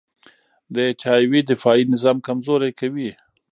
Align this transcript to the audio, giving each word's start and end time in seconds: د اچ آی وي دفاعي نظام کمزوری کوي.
د 0.73 0.75
اچ 0.89 1.01
آی 1.13 1.23
وي 1.31 1.41
دفاعي 1.51 1.83
نظام 1.93 2.17
کمزوری 2.27 2.71
کوي. 2.79 3.09